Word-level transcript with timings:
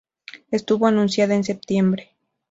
Estuvo 0.49 0.87
anunciada 0.87 1.35
en 1.35 1.43
septiembre. 1.43 2.09